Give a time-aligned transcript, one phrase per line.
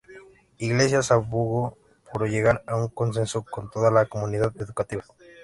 [0.57, 1.77] Iglesias abogó
[2.11, 5.03] por llegar a un consenso con toda la comunidad educativa.